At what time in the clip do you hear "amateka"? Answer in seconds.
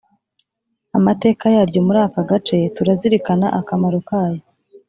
0.97-1.45